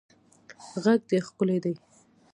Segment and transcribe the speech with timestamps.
[0.83, 1.73] غږ دې ښکلی دی